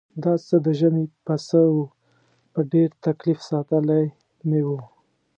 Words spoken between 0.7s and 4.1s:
ژمي پسه و په ډېر تکلیف ساتلی